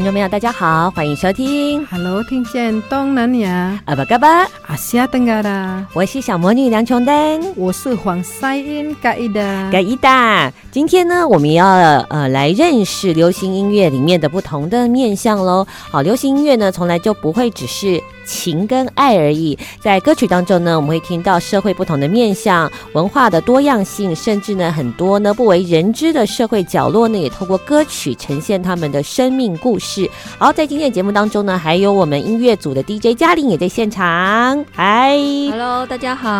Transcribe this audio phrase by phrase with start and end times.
[0.00, 1.86] 听众朋友，大家好，欢迎收听。
[1.88, 10.50] Hello，听见东南亚阿巴嘎巴阿西亚登嘎达，我是小魔女梁琼丹，我是黄赛英嘎伊达嘎伊达。
[10.70, 11.66] 今天呢，我们要
[12.08, 15.66] 呃来认识流行音乐里面的不同的面向喽。
[15.90, 30.08] 好，流行音乐呢，从来就不会只是情跟爱而已，在歌曲当中呢，我们会听到社会不同的面向、文化的多样性，甚至呢，很多呢不为人知的社会角落呢，也透过歌曲呈现他们的生命故事。
[30.38, 34.64] 好，在今天的节目当中呢，还有我们音乐组的 DJ 嘉玲也在现场。
[34.70, 35.18] 嗨
[35.50, 36.30] ，Hello，大家好。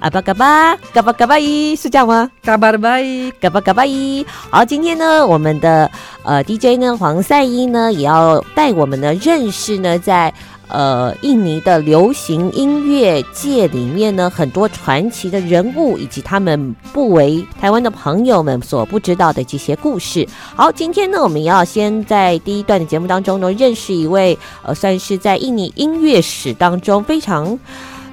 [0.00, 2.30] 阿巴嘎巴，嘎巴嘎巴伊，是这样吗？
[2.42, 4.24] 嘎巴的巴伊，嘎巴嘎巴伊。
[4.50, 5.90] 好，今天呢，我们的
[6.22, 10.32] 呃 DJ 呢，黄赛英呢，也要带我们呢认识呢，在。
[10.68, 20.26] 呃，印尼的流行音乐界里面呢，很多传奇的人物，以及他们不为台湾的朋友们所不知道的这些故事。
[20.56, 27.58] 好，今天呢，我们要先在第一段的节目当中呢，认识一位呃，算是在印尼音乐史当中非常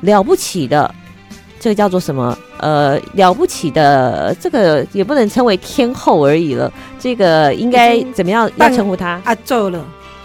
[0.02, 0.94] 了不起的，
[1.60, 2.38] 这个叫做什么？
[2.60, 6.72] 呃，了不起的，这个也不能称为天后而已了。
[7.00, 9.20] 这个应该怎么样要称呼他？
[9.24, 9.84] 阿宙了。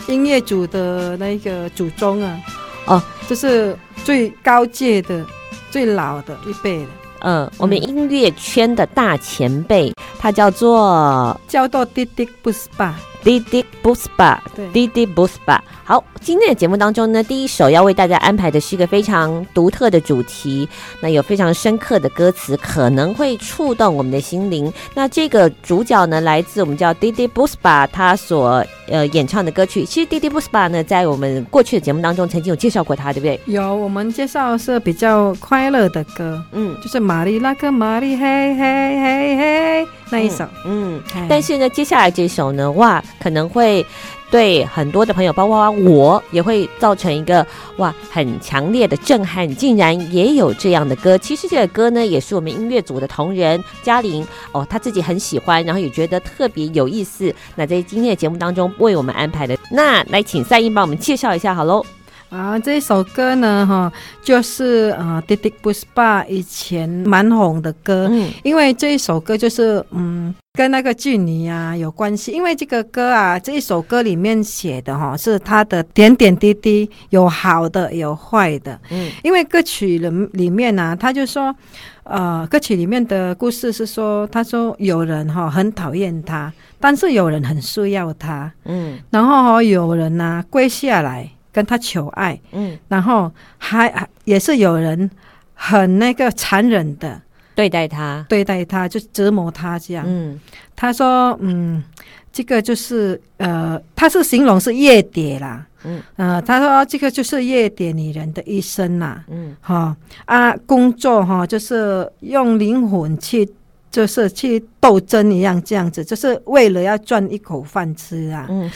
[0.09, 2.41] 音乐组的那个祖宗啊，
[2.87, 5.25] 哦，就是最高阶的、
[5.71, 6.87] 最老的一辈的。
[7.21, 12.93] 嗯，我们音乐圈的大前辈，他叫做叫做 Didik Puspa。
[13.25, 15.59] Didik Puspa，对，Didik Puspa。
[15.89, 20.69] 好，今天的节目当中呢，第一首要为大家安排的是一个非常独特的主题，
[21.01, 24.73] 那有非常深刻的歌词，可能会触动我们的心灵。
[24.95, 29.85] 那这个主角呢，来自我们叫 Didik Puspa，他所呃演唱的歌曲。
[29.85, 33.39] 其实 Didik Puspa 呢，在我们过去的节目当中曾经有介绍过他，对不对？
[33.47, 43.01] 有，我们介绍是比较快乐的歌，嗯，就是玛丽拉克玛丽嘿嘿嘿嘿那一首，嗯，嗯，但是呢，接下来这首呢，哇。
[43.21, 43.85] 可能会
[44.31, 49.49] 对很多的朋友，包括我，也会造成一个哇很强烈的震撼。
[49.55, 57.35] 竟然也有这样的歌，其实这个歌呢，也是我们音乐组的同仁嘉玲哦，他自己很喜欢，然后也觉得特别有意思。
[57.55, 61.85] 那在今天的节目当中为我们安排的，那来请赛音帮我们介绍一下好喽。
[62.29, 63.93] 啊，这首歌呢，哈，
[64.23, 72.33] 就是啊，Didik Puspa 以前蛮红的歌，嗯，因为这一首歌就是嗯，跟那个距离啊有关系。
[72.33, 81.55] 因为这个歌啊，这一首歌里面写的哈，是他的点点滴滴，有好的，有坏的，嗯，因为歌曲里里面呢、啊，他就说，
[82.03, 91.31] 呃，歌曲里面的故事是说，他说有人哈很讨厌他，但是有人很需要他，嗯，然后哈有人呢、啊、跪下来。
[91.57, 93.91] 跟他求爱，嗯，然后还
[94.25, 95.11] 也是有人
[95.55, 97.19] 很那个残忍的
[97.55, 100.39] 对待他，对待他就折磨他这样，嗯，
[100.77, 101.83] 他说，嗯，
[102.31, 109.97] 这个就是呃，他是形容是夜蝶啦，嗯，呃，他说这个就是夜蝶女人的一生呐，嗯，哈、哦、
[110.27, 113.49] 啊，工作哈、哦，就是用灵魂去，
[113.91, 118.71] 就是去斗争一样，这样子，就是为了要赚一口饭吃啊，嗯。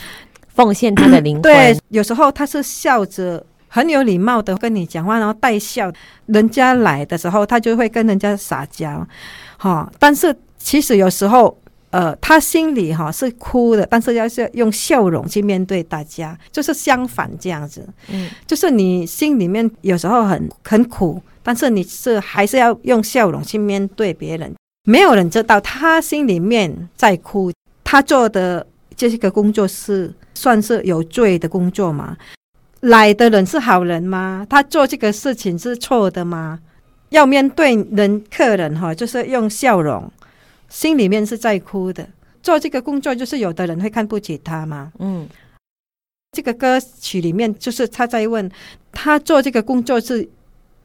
[0.61, 1.43] 奉献他的灵 魂。
[1.43, 5.91] 对，有时候他是笑着，很有礼貌的跟你讲话，然后带笑。
[6.27, 9.07] 人家来的时候，他就会跟人家撒娇，
[9.57, 9.91] 哈。
[9.99, 11.57] 但是其实有时候，
[11.91, 17.85] 呃，他心里哈是哭的，但是要是用笑容去面对大家，就是相反这样子。
[18.09, 24.55] 嗯，就是你心里面有时候很很苦，但是你是还是要用笑容去面对别人。
[24.85, 27.51] 没有人知道他心里面在哭。
[27.83, 30.15] 他做的这个工作是。
[30.41, 32.17] 算是有罪的工作嘛？
[32.81, 34.47] 来的人是好人吗？
[34.49, 36.59] 他做这个事情是错的吗？
[37.11, 40.11] 要面对人客人哈，就是用笑容，
[40.71, 42.09] 心里面是在哭的。
[42.43, 44.91] 做这个工作就是有的人会看不起他嘛？
[44.99, 45.29] 嗯，
[46.33, 48.51] 这个歌曲里面就是他在问
[48.91, 50.27] 他做这个工作是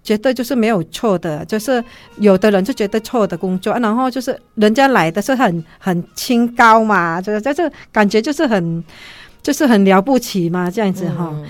[0.03, 1.81] 绝对就是没有错的，就是
[2.17, 8.83] 有的人就觉得错的工作，然后就是人家来的是很很清高嘛，就是就是感觉就是很。
[9.45, 11.45] 就是很了不起嘛，这样子哈、嗯。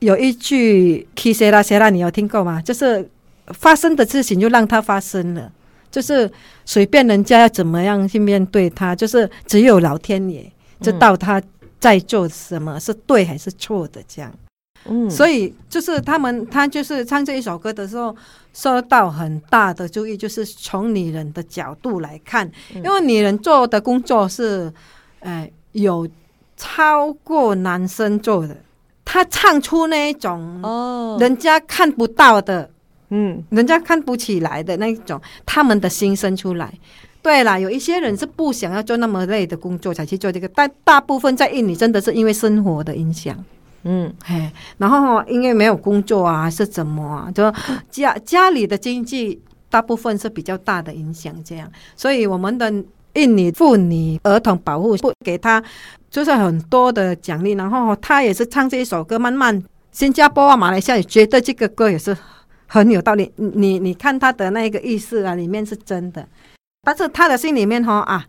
[0.00, 2.60] 有一句 “ki sera sera”，你有听过吗？
[2.60, 3.08] 就是
[3.46, 5.50] 发生的事情就让它发生了，
[5.90, 6.30] 就是
[6.66, 10.52] 随便人家要怎么样去面对它，就是只有老天爷
[10.82, 11.42] 知道他
[11.80, 14.30] 在做什么是对还是错的这样。
[14.84, 18.14] 嗯，所以就是他们，他就是唱这一首歌的时候
[18.52, 24.70] 受到很大的注意，就是从女人的角度来看，因为女人做的工作是，
[25.20, 26.06] 呃，有。
[26.58, 28.54] 超过男生做的，
[29.04, 32.68] 他唱出那一种哦，人家看不到的，
[33.08, 36.70] 嗯，人家看不起来的那一种，他们的心声出来。
[37.22, 43.36] 对啦，有一些人是不想要做那么累的工作才去做这个，但大部分在印尼真的是因为生活的影响。
[43.84, 47.30] 嗯，嘿，然后因为没有工作啊，是怎么啊？
[47.32, 47.52] 就
[47.90, 49.40] 家家里的经济
[49.70, 52.72] 大部分是比较大的影响，这样，所以我们的
[53.14, 55.62] 印尼妇女儿童保护部给他
[56.10, 59.62] 就是很多的奖励，然后他也是唱这一首歌，慢慢
[59.92, 62.16] 新加坡啊、马来西亚也觉得这个歌也是
[62.66, 63.32] 很有道理。
[63.36, 66.26] 你你看他的那个意思啊，里面是真的，
[66.82, 68.26] 但是他的心里面哈啊，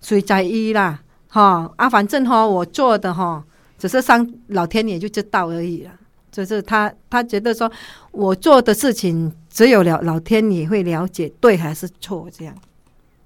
[0.00, 1.00] 谁在意啦？
[1.28, 3.44] 哈啊，反正哈我做的哈。
[3.78, 5.90] 只是上老天爷就知道而已了，
[6.30, 7.72] 就是他他觉得说
[8.12, 12.54] 我做的事情只有了老天爷会了解对还是错这样。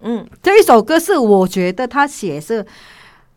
[0.04, 2.64] 嗯，这一首歌是我觉得他写是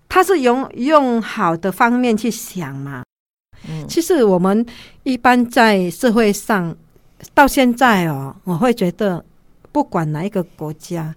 [0.07, 3.03] 他是用用好的方面去想嘛。
[3.67, 4.65] 嗯，其实我们
[5.03, 6.75] 一般在社会上
[7.33, 9.23] 到现在哦，我会觉得
[9.71, 11.15] 不管哪一个国家。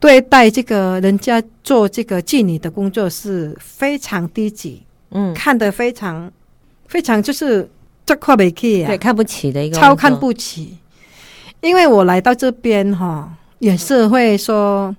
[0.00, 4.82] 对待这个人家做这个妓女的工作是非常低级，
[5.12, 6.30] 嗯，看得非常
[6.88, 7.66] 非常就是
[8.04, 10.76] 这块没去啊，对，看不起的一个，超看不起。
[11.62, 14.94] 因为我来到这边哈，也是会说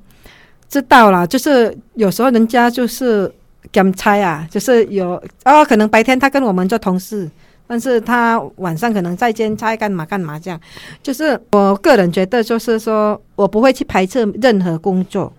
[0.69, 3.31] 知道了，就是有时候人家就是
[3.71, 7.29] 兼差啊，就是有哦，可能白天他跟我们做同事。
[7.67, 10.61] 但是他晚上可能在兼差干嘛干嘛这样，
[11.01, 15.33] 就是我个人觉得，就是说我不会去排斥任何工作，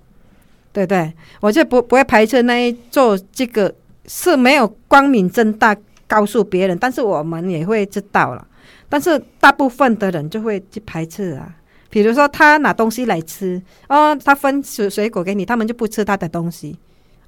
[0.73, 1.13] 对不对？
[1.39, 3.73] 我就不不会排斥那一做这个
[4.09, 5.77] 是没有光明正大
[6.09, 8.45] 告诉别人，但是我们也会知道了。
[8.89, 11.49] 但是大部分的人就会去排斥啊，
[11.91, 16.77] 比如说他拿东西来吃哦，他分水水果给你，他们就不吃他的东西，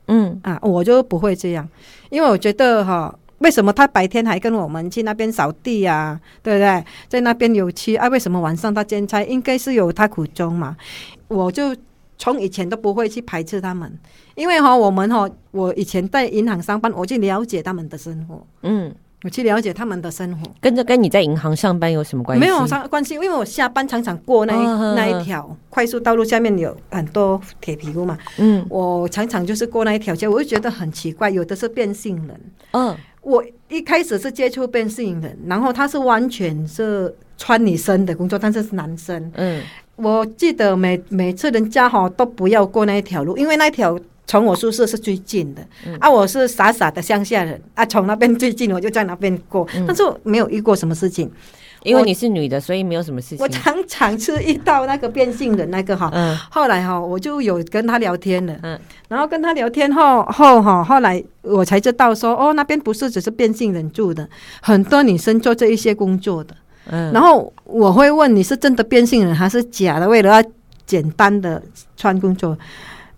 [0.06, 1.68] 嗯啊，我就不会这样，
[2.10, 3.14] 因为我觉得哈。
[3.38, 6.20] 为什么他白天还跟我们去那边扫地呀、啊？
[6.42, 6.84] 对不对？
[7.06, 8.08] 在那边有去啊？
[8.08, 9.22] 为什么晚上他兼差？
[9.22, 10.76] 应该是有他苦衷嘛。
[11.28, 11.72] 我就
[12.18, 13.96] 从以前都不会去排斥他们，
[14.34, 18.44] 因为哈，我们哈，我以前在银行上班，我去了解他们的生活。
[18.62, 18.92] 嗯。
[19.24, 22.40] 我去了解他们的生活，跟着跟你在银行上班有什么关系？
[22.40, 28.16] 没有啥关系，因为我下班常常过那一、哦、那一条快速道路，下面有很多铁皮屋嘛。
[28.36, 32.40] 嗯，我常常就是过那一条街，我就觉得很奇怪，有的是变性人。
[32.70, 39.32] 嗯，我一开始是接触变性人，然后他是完全是穿女生的工作，但是是男生。
[39.34, 39.60] 嗯，
[39.96, 43.98] 我记得每每次人家哈都不要过那一条路，因为那条。
[44.28, 51.32] 从我宿舍是最近的，嗯、啊，我是傻傻的乡下人啊，从那边最近，我就在那边过，嗯、但是我没有遇过什么事情，
[51.82, 53.38] 因为你是女的，所以没有什么事情。
[53.40, 58.78] 我常常是遇到那个变性人那个哈，嗯、后来哈，我就有跟他聊天了，嗯，
[59.08, 64.28] 然后跟他聊天后后哈，后来我才知道说，哦，那边不是只是变性人住的，
[64.60, 66.54] 很多女生做这一些工作的，
[66.90, 70.50] 嗯，然后我会问你是真的变性人还是假的，为了要
[70.84, 71.62] 简单的
[71.96, 72.54] 穿工作。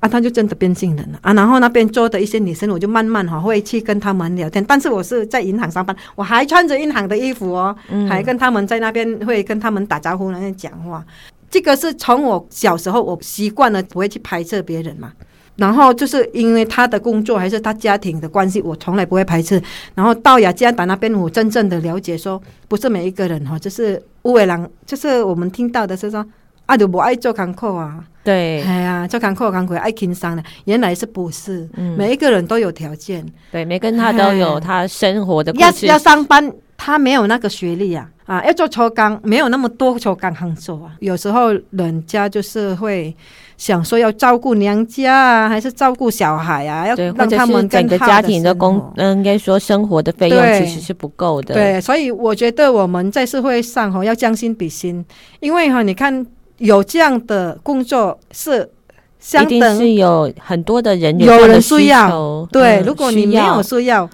[0.00, 1.34] 啊，他就真的变性人了啊！
[1.34, 4.64] 然后那边坐的一些女生，我就慢慢哈会去跟他们聊天。
[4.64, 11.04] 但是我是在银行上班，我还穿着银行的衣服哦，嗯、还跟他们在那边会跟他们打招呼，那边讲话。
[11.50, 15.12] 这个是从我小时候我习惯了，不会去排斥别人嘛。
[15.56, 19.62] 然后就是因为他的工作还是他家庭的关系，我从来不会排斥。
[19.94, 26.24] 然后到雅加达那边，我真正的了解说，不是每一个人哈，就是乌伟郎，就是我们听到的是说。
[26.70, 27.98] 啊，就不爱做艰苦啊！
[28.22, 31.68] 对，哎呀，做艰苦艰苦爱轻松的，原来是不是？
[31.74, 35.52] 嗯，每一个人都有条件，对，每个人他都有他生活的。
[35.54, 40.92] 要要上班，他没有那个学历啊，啊，要做粗工，没有那么多粗工好做啊。
[41.00, 43.12] 有时候人家就是会
[43.56, 51.54] 想说要照顾娘家啊，还是照顾小孩啊，要让他们整个家庭的工，嗯，应该说生活的费用其实是不够的。
[51.54, 55.04] 对，所以我觉得我们在社会上哈要将心比心，
[55.40, 56.24] 因为哈你看。
[56.60, 58.70] 有这样的工作是
[59.18, 62.46] 相等，一定是有很多的人有人需要。
[62.52, 64.08] 对，嗯、如果你没有需要，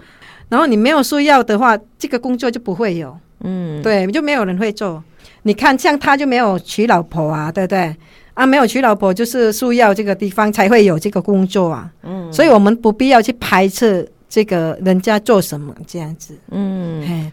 [0.49, 3.17] 然后你没有需要的话，这个工作就不会有。
[3.41, 5.03] 嗯，对，就没有人会做。
[5.43, 7.95] 你看，像他就没有娶老婆啊，对不对？
[8.35, 11.91] 啊，没有娶老婆就是需要这个地方才会有这个工作啊。
[12.05, 16.39] 嗯，所以我们不必要去排斥这个人家做什么这样子。
[16.53, 17.31] 嗯。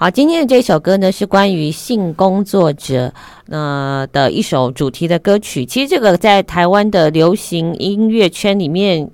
[0.00, 3.12] 嘿好，今天的这首歌呢是关于性工作者
[3.50, 5.66] 呃的一首主题的歌曲。
[5.66, 9.10] 其实这个在台湾的流行音乐圈里面，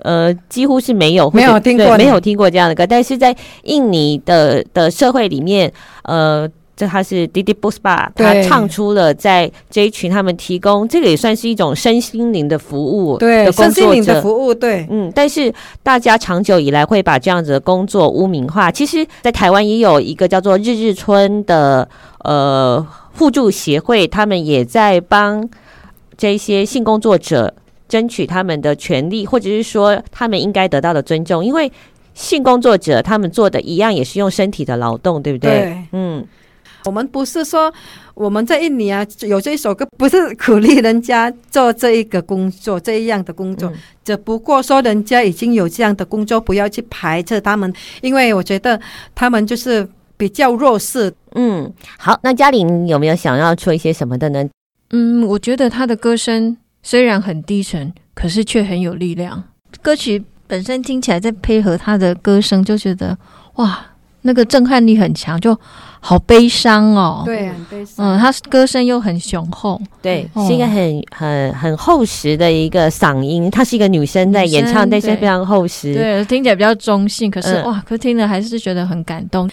[0.00, 2.86] 呃，几乎是没有没有听过，没有听过这样的歌。
[2.86, 6.46] 但是在印尼的的社会里面，呃。
[6.76, 15.50] 这他是 Didi Puspa，他唱出了在这一群他们提供这个也算是一种身心灵的服务，对，身心灵的服务，对，嗯，但是
[15.82, 18.70] 大家长久以来会把这样子的工作污名化。
[18.70, 21.88] 其实，在台湾也有一个叫做日日春的
[22.24, 25.48] 呃互助协会，他们也在帮
[26.18, 27.54] 这些性工作者
[27.88, 31.72] 争取他们的权利，或者是说他们应该得到的尊重，因为
[32.12, 35.50] 性工作者他们做的一样也是用身体的劳动，对不对？
[35.50, 36.22] 对，嗯。
[36.86, 37.72] 我们不是说
[38.14, 43.74] 我们在印尼啊有这一首歌，不是鼓励人家做这一个工作，这一样的工作，嗯、
[44.04, 48.80] 只不过说人家已经有这样的工作，不要去排斥他们，因为我觉得
[49.16, 51.12] 他们就是比较弱势。
[51.34, 54.48] 嗯，好，那嘉玲有没有想要说一些什么的呢？
[54.90, 59.42] 嗯，我觉得他的歌声虽然很低沉，可是却很有力量。
[59.82, 63.18] 歌曲本身听起来，再配合他的歌声，就觉得
[63.56, 63.86] 哇。
[64.22, 65.56] 那个震撼力很强，就
[66.06, 67.22] 好悲伤哦。
[67.24, 68.16] 对，很悲伤。
[68.16, 73.50] 嗯，他歌声又很雄厚，对，是一个很很很厚实的一个嗓音。
[73.50, 75.92] 她是一个女生在演唱，但是非常厚实。
[75.94, 79.50] 对，听起来比较中性，可是、嗯、哇，可听了还是觉得很感动。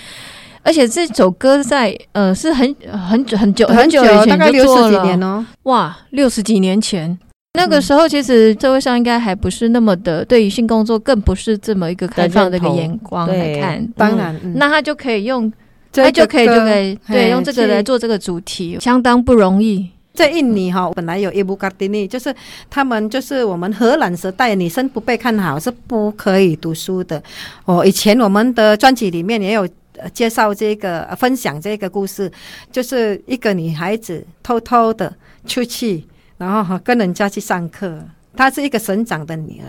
[0.62, 2.75] 而且这首歌在呃是很
[3.10, 5.43] 很久很久很久以前，大概六十几年哦。
[5.63, 7.17] 哇，六十几年前。
[7.55, 13.88] 那个时候，其实社会上应该还不是那么的，对于性工作更不是这么一个开放的一个眼光来看。
[13.95, 15.51] 当然，那他就可以用，
[15.93, 19.89] 他就可以就可以对用这个来做这个主题，相当不容易。
[20.13, 22.33] 在印尼哈，本来有伊布卡迪尼，就是
[22.69, 27.21] 他们就是我们荷兰时代，女生不被看好是不可以读书的。
[27.65, 29.67] 哦，以前我们的专辑里面也有
[30.13, 32.31] 介绍这个分享这个故事，
[32.71, 35.12] 就是一个女孩子偷偷的
[35.47, 36.03] 出去。
[36.38, 38.03] 然后哈，跟人家去上课，
[38.35, 39.65] 她是一个省长的女儿。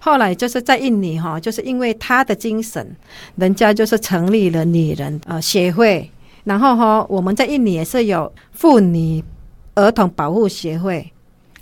[0.00, 2.96] 后来就是在印尼哈，就是因为她的精神，
[3.36, 6.10] 人家就是成立了女人呃协会。
[6.44, 9.22] 然后哈，我们在印尼也是有妇女
[9.74, 11.12] 儿童保护协会。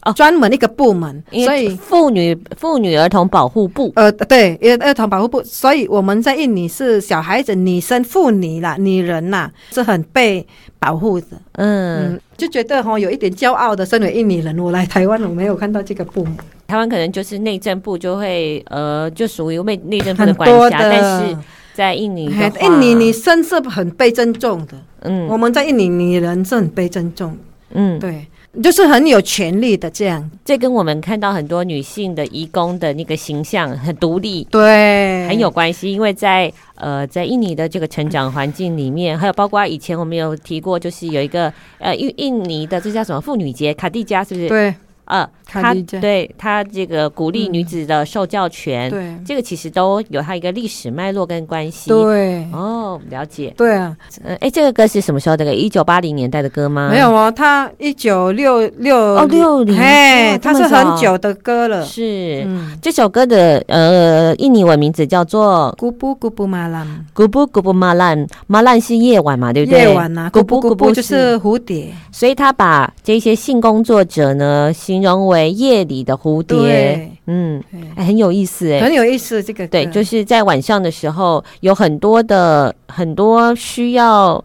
[0.07, 10.47] 哦，专门一个部门，所以妇女妇女儿童保护部，呃，对，儿儿童保护部，所以我们在印尼是小孩子、女生、妇女啦、女人呐，是很被
[10.79, 11.27] 保护的。
[11.55, 16.37] 嗯，嗯，就觉得哈有一点骄傲的，身为印尼人，我来台湾我没有看到这个部门，
[16.69, 21.37] 台湾可能就是内政部就会呃，就属于内内政部的管辖，但是
[21.75, 22.27] 在印尼，
[22.63, 24.75] 印尼女生是很被尊重的。
[25.01, 27.37] 嗯，我们在印尼女人是很被尊重。
[27.73, 28.25] 嗯，对。
[28.63, 35.93] 就是很有权利的这样，这跟我们看到很多女性的移工的那个形象很独立，对，很有关系。
[35.93, 44.49] 因为在呃，在印尼的这个成长环境里面，还有包括以前我们有提过，就是有一个呃印印尼的这叫什么妇女节，卡蒂加是不是？
[44.49, 44.75] 对。
[45.07, 51.89] 呃，他对他这个鼓励女子的受教权，对这个其实都有他一个历史脉络跟关系。
[51.91, 53.55] 对，哦，了解。
[53.57, 55.55] 对啊，嗯，哎，这个歌是什么时候的？
[55.55, 56.89] 一九八零年代的歌吗？
[56.91, 61.85] 没有哦，他一九六六哦六零，哎，他是很久的歌了。
[61.85, 62.45] 是，
[62.83, 66.85] 这首歌的呃印尼文名字叫做“古布古布马兰”，
[67.15, 69.83] 古布古布马兰，马兰是夜晚嘛，对不对？
[69.83, 74.73] 夜晚呐，古布古布就是蝴蝶，所以他把这些性工作者呢。
[74.97, 77.63] 形容为夜里的蝴蝶，嗯，
[77.97, 79.43] 哎，很有意思，哎，很有意思。
[79.43, 84.43] 这个对，就是在晚上的时候，有很多的很多需要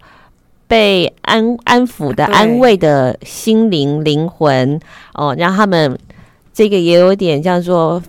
[0.68, 4.78] 被安安抚的、安慰的心灵灵魂
[5.14, 5.98] 哦，让他们
[6.54, 8.04] 这个也有点叫做。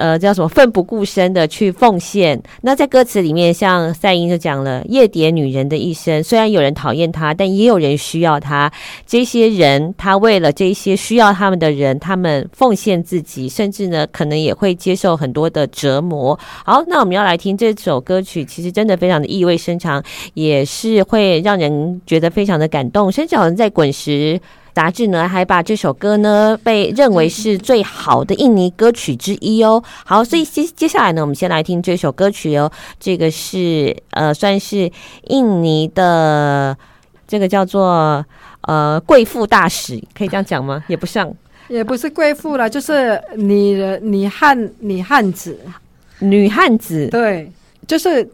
[0.00, 2.42] 呃，叫什么奋不顾身的去奉献？
[2.62, 8.72] 那在歌词里面，像赛音就讲了夜蝶女人的一生，虽然有人讨厌她，但也有人需要她。
[9.06, 16.38] 这些人，她为了这些需要他们的人，他们奉献自己，甚至呢，可能也会接受很多的折磨。
[16.64, 20.02] 好，那我们要来听这首歌曲，其实真的非常的意味深长，
[20.32, 24.40] 也是会让人觉得非常的感动，甚至好像在滚石。
[24.80, 29.84] 杂志呢还把这首歌呢被认为是最好的印尼歌曲之一哦。
[30.06, 32.72] 好，所以接接下来呢，我们先来听这首歌曲哦。
[32.98, 34.90] 这个是呃，算是
[35.24, 36.74] 印尼的
[37.28, 38.24] 这个叫做
[38.62, 40.82] 呃贵妇大使，可以这样讲吗？
[40.88, 41.30] 也不像，
[41.68, 45.60] 也不是贵妇了，就是女人、女汉、女汉子、
[46.20, 47.06] 女汉子。
[47.08, 47.52] 对，
[47.86, 48.26] 就是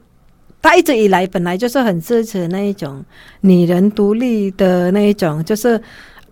[0.63, 3.05] 她一直以来本来就是很支持那一种
[3.41, 5.83] 女人独立的那一种，就是。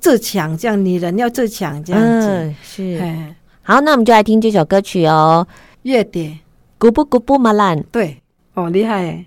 [0.05, 3.01] 自强，这样女人要自强，这样子、嗯、是。
[3.63, 5.47] 好，那我们就来听这首歌曲哦，
[5.85, 6.27] 《月蝶》，
[6.77, 8.21] 古布古布马兰，对，
[8.53, 9.25] 哦，厉害。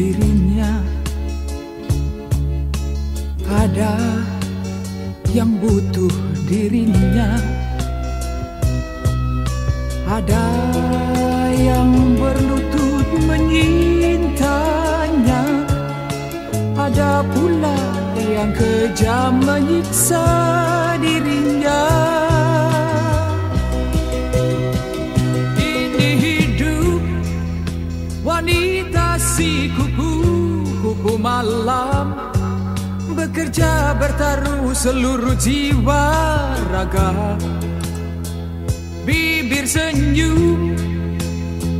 [0.00, 0.80] dirinya.
[3.44, 4.00] Ada
[5.36, 6.08] yang butuh
[6.48, 7.36] dirinya.
[10.08, 10.48] Ada
[11.52, 14.48] yang berlutut menyintanya.
[16.80, 17.76] Ada pula
[18.16, 20.24] yang kejam menyiksa
[20.96, 22.29] dirinya.
[31.20, 32.16] Malam
[33.12, 36.08] bekerja bertaruh seluruh jiwa
[36.72, 37.36] raga.
[39.04, 40.72] Bibir senyum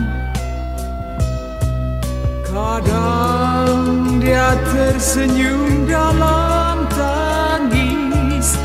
[2.49, 8.57] Kadang dia tersenyum dalam tangis.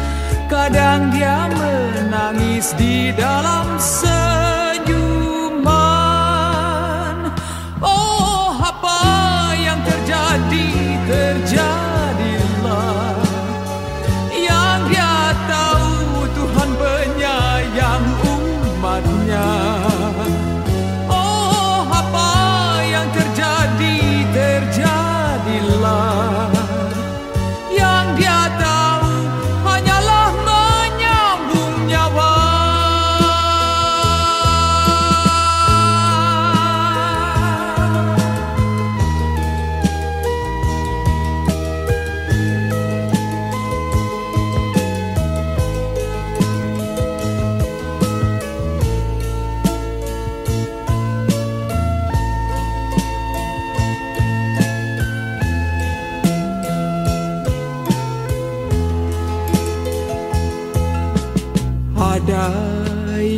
[0.49, 4.54] Kadang dia menangis di dalam senyuman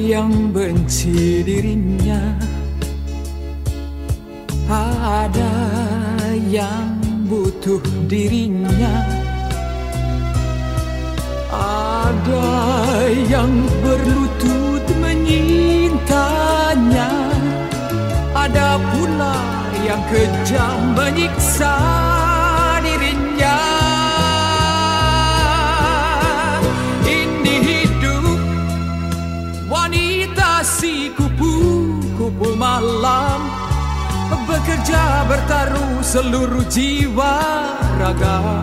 [0.06, 2.38] yang benci dirinya.
[4.70, 5.50] Ada
[6.46, 6.94] yang
[7.26, 9.02] butuh dirinya.
[11.50, 12.46] Ada
[13.26, 13.50] yang
[13.82, 15.90] berlutut menyintanya.
[18.30, 19.42] Ada pula
[19.82, 22.05] yang kejam menyiksa
[32.76, 33.40] malam
[34.46, 37.38] Bekerja bertaruh seluruh jiwa
[37.98, 38.62] raga.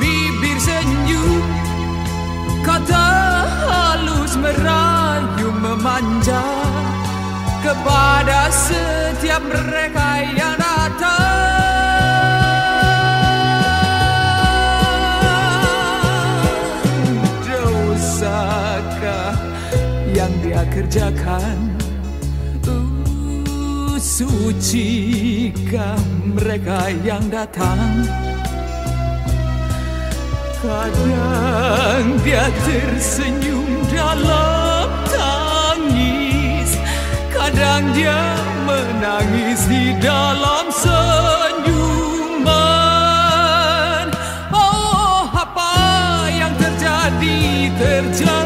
[0.00, 1.44] Bibir senyum
[2.64, 3.08] Kata
[3.66, 6.44] halus merayu memanja.
[7.64, 11.26] Kepada setiap mereka yang datang
[17.44, 19.34] Dosakah
[20.14, 21.75] yang dia kerjakan
[24.16, 28.00] Sucikah mereka yang datang?
[30.56, 36.80] Kadang dia tersenyum dalam tangis
[37.28, 40.96] Kadang dia menangis di dalam senyuman.
[44.48, 45.76] Oh apa
[46.32, 48.45] yang terjadi terjadilah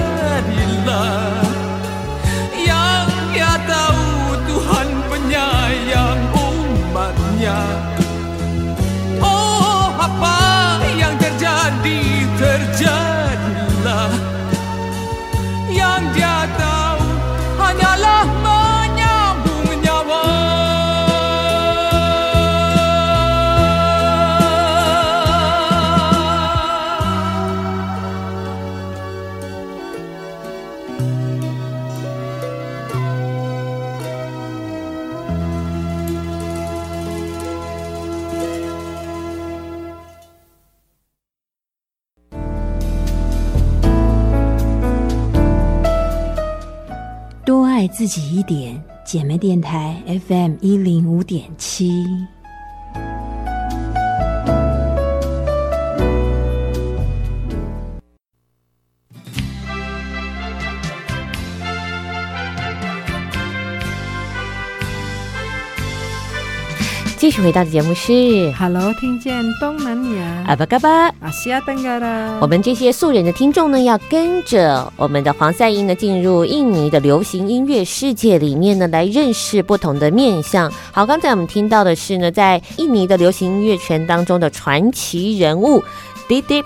[12.41, 14.13] terjadilah
[15.69, 16.30] Yang dia
[48.01, 49.95] 自己一点，姐妹电台
[50.27, 52.07] FM 一零五点七。
[67.21, 70.89] 继续回到的节目是 Hello，听见东南亚阿巴嘎巴
[71.21, 72.39] 阿西亚登嘎啦。
[72.41, 80.73] 我们这些素人的听众呢，要跟着我们的黄赛音呢，进入印尼的流行音乐世界里面呢，来认识不同的面相。
[80.93, 85.85] 好，刚才我们听到的是呢，在印尼的流行音乐圈当中的传奇人物。
[86.27, 86.65] 不是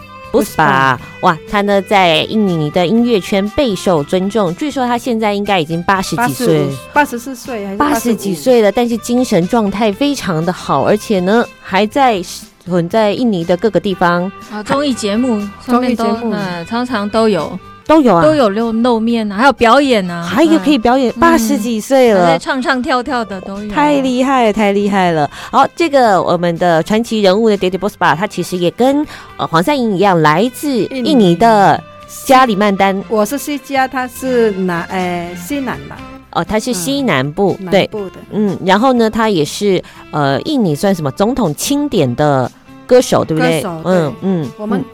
[0.56, 1.00] 吧？
[1.20, 4.54] 哇，他呢在印尼的音乐圈备受尊重。
[4.56, 12.22] 据说他现在应该已经八十几岁，八十四岁还是八十几岁了，但是精神状态非常的好，而且呢还在
[12.68, 17.58] 混在印尼的各个地方啊，综艺节目综艺节目嗯常常都有。
[17.86, 25.30] 都有啊，都有露露面啊，还有表演啊，还有可以表演，八十几岁了，唱唱跳跳的都有，太厉害了，太厉害了。
[25.50, 31.82] 好，这个我们的传奇人物的 Didi Puspa，他其实也跟呃黄赛莹一样，来自印尼的
[32.24, 33.02] 加里曼丹。
[33.08, 35.96] 我是西加，他是南呃西南吧？
[36.32, 37.88] 哦，他是西南部，对，
[38.32, 42.50] 嗯，然后呢，他也是呃印尼算什么总统钦点的
[42.86, 43.62] 歌手，对不对？
[43.84, 44.84] 嗯嗯，我们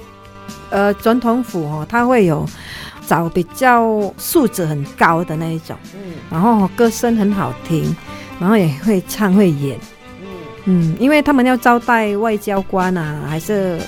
[0.70, 2.46] 呃总统府哦，他会有。
[3.06, 7.96] 找比较素质很高的那一种，嗯，然后歌声很好听，
[8.38, 9.76] 然后也会唱会演，
[10.22, 10.28] 嗯
[10.66, 13.80] 嗯，因为他们要招待外交官啊，还是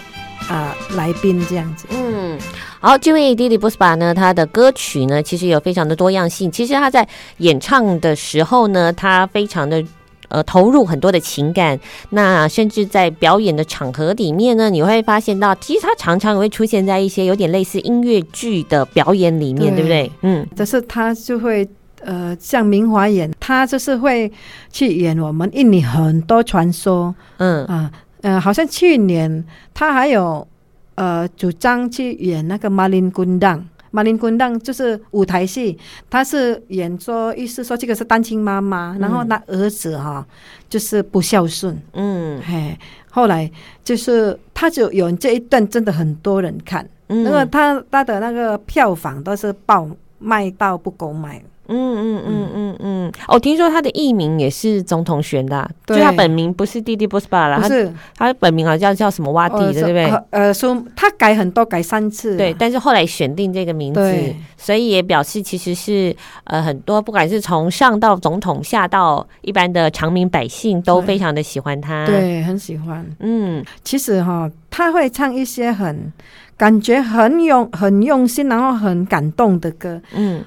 [0.49, 2.37] 啊、呃、来宾这样子，嗯，
[2.81, 9.85] 好，这位 Didi Puspa 呢，他的歌曲呢其实有非常的多样性，其实他在演唱的时候呢，他非常的。
[10.33, 11.79] 呃，投入很多的情感，
[12.11, 20.13] 那甚至在表演的场合里面呢，你会发现到，其实他常常会出现在一些有点类似音乐剧的表演里面，对，对不对？
[20.23, 21.69] 嗯，就是他就会
[22.01, 24.33] 呃，像明华演，他就是会
[24.71, 27.91] 去演我们印尼很多传说，嗯啊，
[28.23, 30.47] 呃，好像去年他还有
[30.95, 33.63] 呃主张去演那个马林军当。
[33.93, 35.79] 马林昆当就是舞台戏，
[36.11, 40.27] 他是演说意思说这个是单亲妈妈，嗯、然后那儿子哈、哦、
[40.69, 42.77] 就是不孝顺，嗯，嘿，
[43.11, 43.49] 后来
[43.85, 51.41] 就是他就有这一段真的很多人看，嗯、那个他他的那个票房都是爆卖到不够卖。
[51.73, 60.23] 嗯嗯嗯嗯嗯，我、哦、听说他的艺名也是总统选的、啊，就他本名不是 Didi Puspa 啦，不是他，他本名好像叫什么洼地的，对不对？
[60.31, 73.05] 呃，说他改很多，改三次，对，但是后来选定这个名字，对所以也表示其实是呃很多，不管是从上到总统，下到一般的常民百姓，都非常的喜欢他，对，对，很喜欢。
[73.21, 76.13] 嗯，其实哈，他会唱一些很
[76.57, 80.45] 感觉很用很用心，然后很感动的歌，嗯。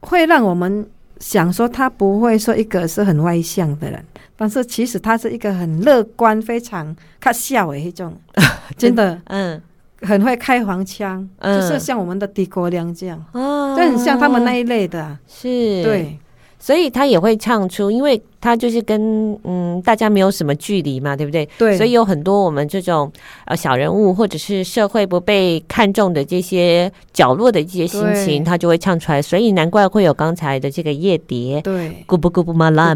[0.00, 0.86] 会让我们
[1.18, 4.04] 想说他不会说一个是很外向的人，
[4.36, 8.14] 但是其实他是一个很乐观、非常看笑的一种，
[8.76, 9.60] 真的，嗯，
[10.02, 15.48] 很会开黄腔，嗯、就是像我们的狄国良这样，哦，就很像他们那一类的，是，
[15.82, 16.18] 对。
[16.60, 21.48] 所以他也会唱出，因为他就是跟嗯大家没有什么距离嘛，对不对？
[21.56, 21.76] 对。
[21.76, 23.10] 所以有很多我们这种
[23.46, 29.22] 呃小人物或者是社会不被看重的这些角落的这些心情，他就会唱出来。
[29.22, 31.62] 所以难怪会有刚才的这个夜蝶。
[31.62, 32.04] 对。
[32.06, 32.94] 咕不咕不嘛啦。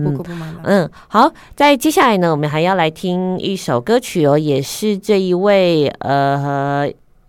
[0.64, 1.32] 嗯，好。
[1.56, 6.86] 在接下来呢，我们还要来听一首歌曲哦，也是这一位呃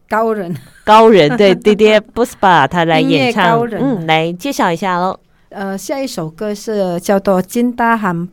[0.10, 5.17] 高人高人对 Didi Puspa 他来演唱，嗯，来介绍一下喽。
[5.55, 8.27] 呃，下一首歌是叫做《Cinta Hampa》，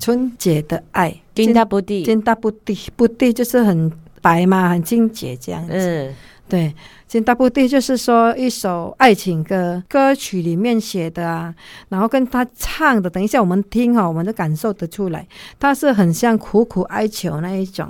[0.00, 1.14] 纯洁的爱。
[1.36, 5.72] Cinta Putih，Cinta Putih，Putih 就是很白嘛，很清洁这样子。
[5.72, 6.12] 嗯，
[6.48, 6.74] 对
[7.08, 11.54] ，Cinta Putih 就是说一首爱情歌，歌曲里面写的啊，
[11.90, 15.24] 然后跟他唱的，等一下我们听哈，我们都感受得出来，
[15.60, 17.88] 他是很像苦苦哀求那一种，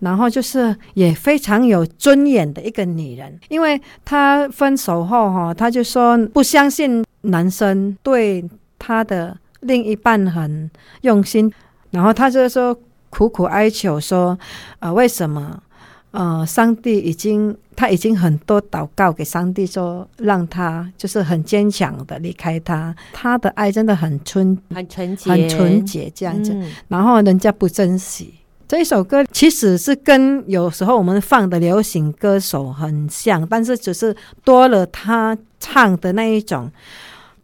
[0.00, 7.04] 然后就是也非常有尊严的一个女人，因为她分手后哈，她就说不相信。
[7.22, 8.44] 男生对
[8.78, 10.70] 他的另一半很
[11.02, 11.52] 用心，
[11.90, 12.76] 然后他就说
[13.10, 14.38] 苦苦哀求说
[14.80, 15.62] ：“呃，为什么？
[16.10, 22.94] 呃，上帝已经他已经很多祷告给上帝说，让他就是很坚强的离开他。
[23.12, 26.52] 他的爱真的很纯，很纯洁，很纯洁这样子。
[26.52, 28.34] 嗯、然后人家不珍惜
[28.68, 36.70] 这一首歌，其实是跟有时候我们放的流行歌手很像，但是只是多了他唱的那一种。”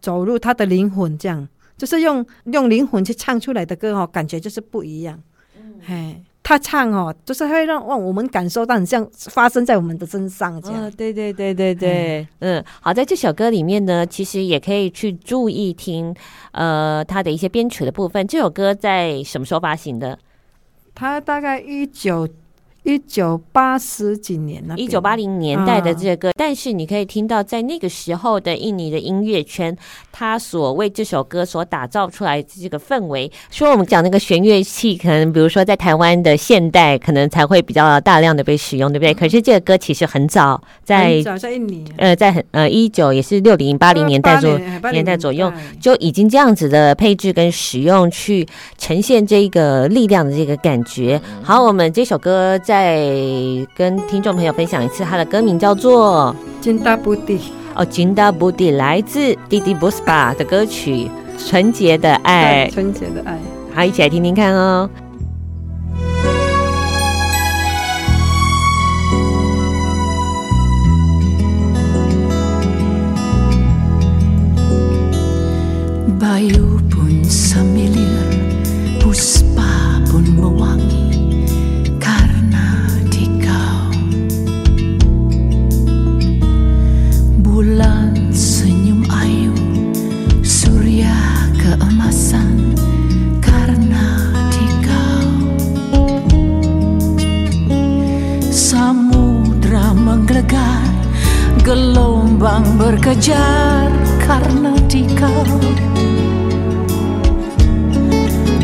[0.00, 5.20] 走入他的灵魂，这样就是用用灵魂去唱出来的歌哦，感觉就是不一样。
[5.56, 10.84] 嗯，嘿，他唱哦，就是会让让我们感受到很像发生在我们的身上这样。
[10.84, 16.14] 哦，对对对对对，嗯，嗯，好，在这首歌里面呢，其实也可以去注意听，
[16.52, 18.26] 呃，他的一些编曲的部分。
[18.26, 20.18] 这首歌在什么时候发行的？
[20.94, 22.28] 他大概一九。
[22.88, 29.76] 一九八十几年了，一九八零年代的这个歌，啊，但是你可以听到，在那个时候的印尼的音乐圈，
[30.10, 33.30] 他所为这首歌所打造出来的这个氛围。
[33.50, 39.12] 说我们讲那个弦乐器，可能比如说在台湾的现代，可能才会比较大量的被使用，对不对？
[39.12, 44.58] 嗯、可是这个歌其实很早，在早在印尼，呃，在很呃一九也是六零八零年代左
[44.92, 48.48] 年代左右，就已经这样子的配置跟使用去
[48.78, 51.20] 呈现这个力量的这个感觉。
[51.42, 52.77] 好，我们这首歌在。
[52.78, 56.32] 再跟听众朋友分享一次，他的歌名叫做
[56.96, 57.38] 《Putih》
[57.74, 57.84] 哦，
[58.38, 61.10] 《Putih》来自弟弟 Buspa 的歌曲
[61.48, 63.36] 《纯洁的爱》，纯洁的爱，
[63.74, 64.88] 好，一起来听听看哦。
[102.80, 103.92] Berkejar
[104.24, 105.44] karena dikau.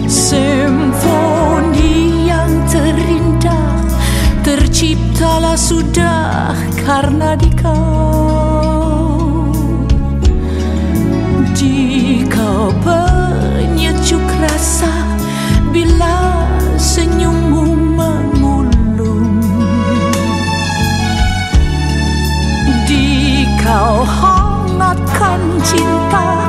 [0.09, 1.53] Simfoni
[2.33, 3.85] yang terindah
[4.40, 6.57] terciptalah sudah
[6.88, 7.85] karena dikau.
[11.53, 14.95] Dikau penyejuk rasa
[15.69, 16.49] bila
[16.81, 17.74] senyummu
[25.35, 26.43] 看情感。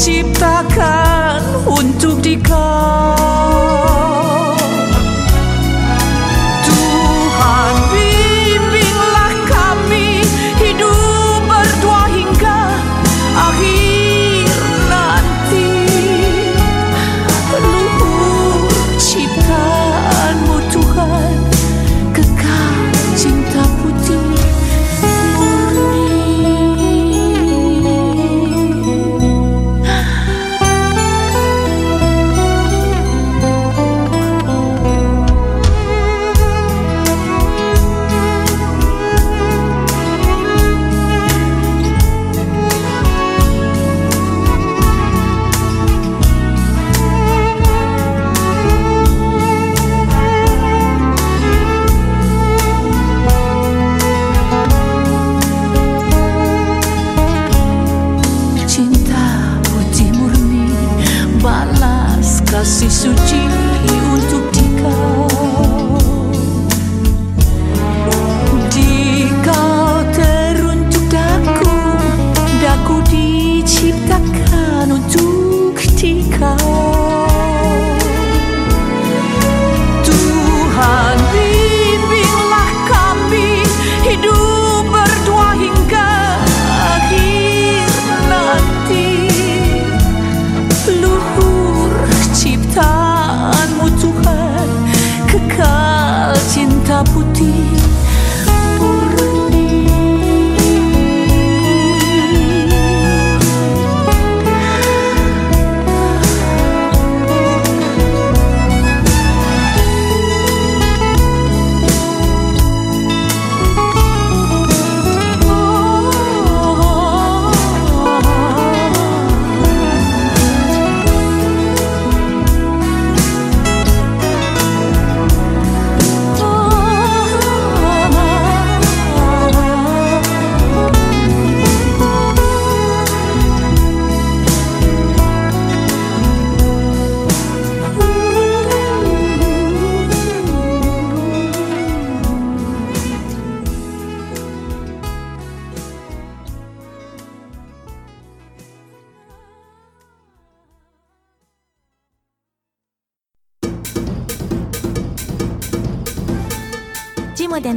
[0.00, 2.99] Diciptakan untuk Dika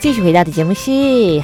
[0.00, 0.90] 继续回到的节目是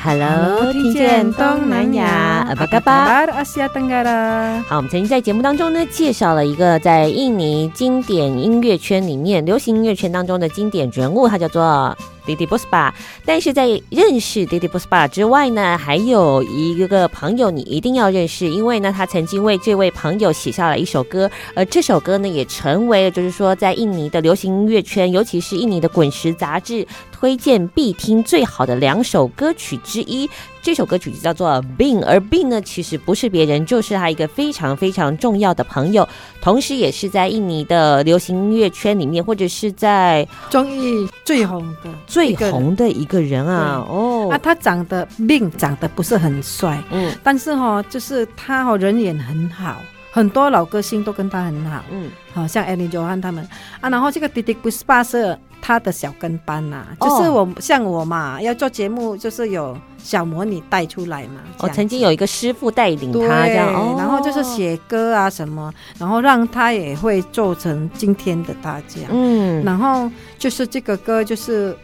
[0.03, 2.93] Hello，听见东南亚，阿巴嘎巴，
[3.27, 4.65] 阿西亚登嘎啦。
[4.67, 11.95] 好，我们曾经在节目当中呢，介绍了一个在印尼经典音乐圈里面，流行音乐圈当中的经典人物，他叫做。
[12.27, 30.29] 滴滴 Bus 吧但是在认识滴滴 Bus 吧之外呢，还有一个朋友你一定要认识，因为呢，他曾经为这位朋友写下了一首歌，而这首歌呢，也成为了就是说在印尼的流行音乐圈，尤其是印尼的滚石杂志推荐必听最好的两首歌曲之一。
[30.67, 36.09] 这首歌曲就叫做 Bing，而 Bing 呢，其实不是别人，就是他一个非常非常重要的朋友，
[36.41, 43.77] 同时也是在印尼的流行音乐圈里面，或者是在综艺最红的最红的一个人啊。
[43.89, 49.77] 哦，啊，他长得 Bing 长得不是很帅，嗯，但是哈、哦，就是他哦，人缘很好，
[50.11, 53.49] 很多老歌星都跟他很好，嗯，好像 Elly Johan 他们。
[53.81, 59.77] 啊，然后这个 Titiek Puspa 是他的小跟班呐、啊，就是我、哦、像我嘛，要做节目，就是有。
[59.99, 61.41] 小魔女带出来嘛？
[61.59, 69.01] 我、哦、曾经有一个师傅带领他这样，哦、然后就是写歌啊什么，然后让他也会做成今天的大家。
[69.11, 71.77] 嗯，然后就是这个歌就是。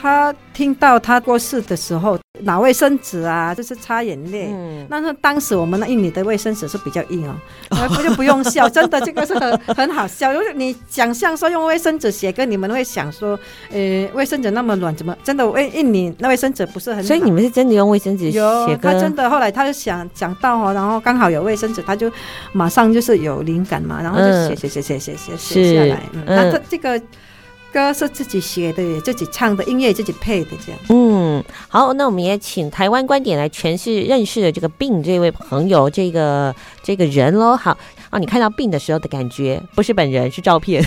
[0.00, 4.48] 他听到他过世的时候，拿卫生纸啊，就是擦眼泪。
[4.50, 7.34] 嗯，但是当时我们那印尼的卫生纸是比较硬哦，
[7.94, 10.32] 不就不用笑，真的这个是很很好笑。
[10.32, 13.38] 如果你想象说用卫生纸写歌，你们会想说，
[13.70, 15.48] 呃，卫生纸那么软，怎么真的？
[15.48, 17.02] 卫印尼那卫生纸不是很？
[17.02, 18.76] 所以你们是真的用卫生纸写歌？
[18.82, 22.10] 他真的后来他就想讲到哦，然后刚好有卫生纸，他就
[22.52, 26.00] 马上就是有灵感嘛，然后就写写写写写写写下来。
[26.12, 27.00] 嗯，那这这个。
[27.74, 30.80] 歌是自己写的，自己唱的，音乐自己配的，这样。
[30.90, 37.56] 嗯，好，那我们也请台湾观点来诠释认识的这个病这位朋友，这个这个人喽。
[37.56, 37.76] 好。
[38.14, 40.80] 哦，你看到 Bing 的时候的感觉不是本人，是照片。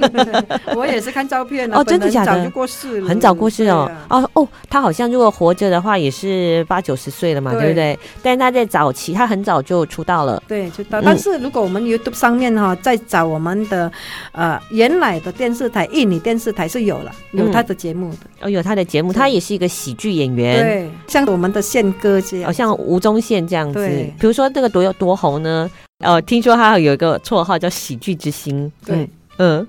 [0.74, 2.32] 我也是看照片哦，真的假的？
[2.32, 3.90] 早就过世了，很早过世哦。
[4.08, 7.98] 啊、哦哦，他好像如果活着的话，也是八九十岁了嘛，对，对不对？
[8.22, 10.42] 但是他在早期，他很早就出道了。
[10.48, 11.02] 对，出道。
[11.02, 13.92] 但是如果我们 YouTube 上面哈，在找我们的
[14.32, 18.18] 呃原来的电视台，印尼电视台是有了，有他的节目的。
[18.40, 20.64] 哦，有他的节目，他也是一个喜剧演员。
[20.64, 23.74] 对，像我们的宪哥这样，哦，像吴宗宪这样子。
[23.74, 25.70] 对，比如说这个多有多红呢？
[26.04, 28.70] 哦，听说他有一个绰号叫“喜剧之星”。
[28.84, 29.66] 对，嗯，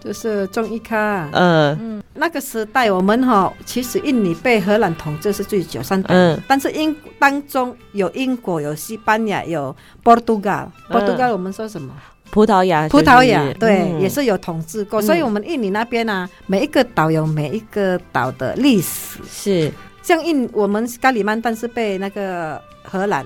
[0.00, 1.28] 就是综艺咖。
[1.32, 6.14] 嗯嗯，那个时代我们哈，其实印尼被荷兰统治是最久三代。
[6.14, 10.68] 嗯，但是英当中有英国、有西班牙、有波多加。
[10.90, 11.94] 波多加我们说什么？
[12.30, 12.88] 葡萄牙。
[12.88, 15.00] 葡萄牙对，也是有统治过。
[15.00, 19.20] 所以，我们印尼那边呢，每一个岛有每一个岛的历史。
[19.30, 19.72] 是，
[20.02, 23.24] 像印我们加里曼丹是被那个荷兰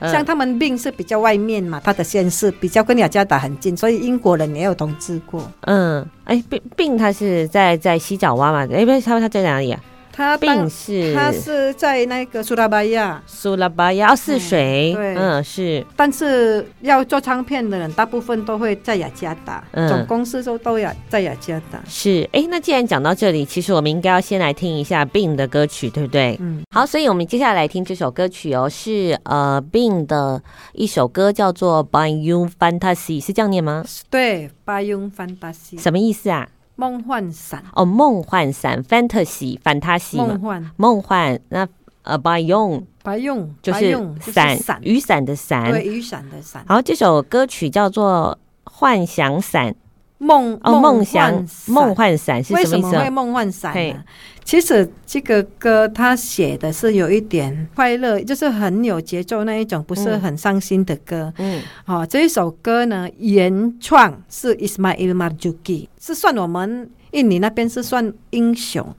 [0.00, 0.12] 了。
[0.12, 5.50] 像他们 Bing 是比较外面嘛，他的县市比较跟雅加达很近，所以英国人也有统治过。
[5.62, 8.66] 嗯，哎，Bing Bing 他是在在西爪哇嘛？
[8.72, 9.80] 哎，不是，他他在哪里啊？
[10.18, 15.86] 他 Bing 是他是在那个苏拉巴亚，苏拉巴亚泗水，对，嗯是。
[15.94, 21.80] 但是要做唱片的人，大部分都会在雅加达，嗯、总公司都都要在雅加达。
[21.86, 26.36] 是，哎，那既然讲到这里，其实我们应该要先来听一下 Bing 的歌曲，对不对？
[26.40, 33.84] 嗯，好，所以我们接下来，来听这首歌曲哦，是呃 Bing 的一首歌，叫做《By Young Fantasy》，是这样念吗？
[34.10, 36.48] 对，《Payung Fantasi》什么意思啊？
[36.78, 41.40] 梦幻伞哦，梦幻伞，fantasy，反他西梦幻，梦幻。
[41.48, 41.66] 那
[42.02, 46.64] 呃，白用，白用就是伞，雨伞的伞，对，雨伞的伞。
[46.68, 48.38] 然后这首歌曲叫做
[48.72, 49.72] 《幻想伞》，
[50.18, 52.76] 梦哦，梦想梦幻伞是什么意思？
[52.76, 54.04] 为什么会梦幻伞呢？
[54.48, 61.30] 其实这个歌他写的是有一点快乐，就是很有节奏那一种，不是很伤心的歌。
[61.36, 68.94] 嗯，好、哦，这一首歌呢，原创是 Ismail Marzuki，是算我们印尼那边是算英雄，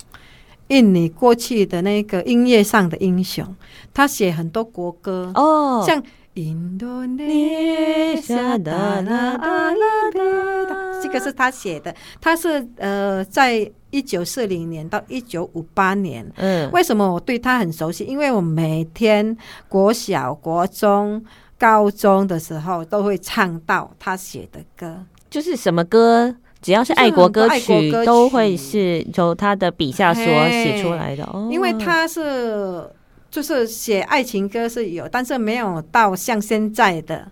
[0.67, 3.43] 印尼过去的那个音乐上的英雄。
[3.91, 5.99] 他写很多国歌哦，像
[6.43, 8.71] 印度尼西亚的
[9.01, 13.71] 啦啦啦，这个是他写的，他是呃在。
[13.91, 18.03] 一九四零年到一九五八年，嗯，为什么我对他很熟悉？
[18.03, 19.35] 因为我每天
[19.67, 21.19] 国小、国中、
[21.57, 31.23] 高中的时候都会唱到他写的歌，就是什么歌，只要是爱国歌曲，都会是由他的笔下所写出来的。
[31.23, 32.87] 哦，因为他是
[33.29, 37.31] 就是写爱情歌是有，但是没有到像现在的